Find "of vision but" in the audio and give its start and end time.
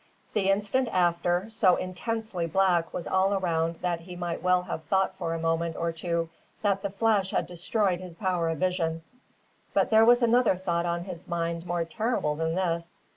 8.49-9.91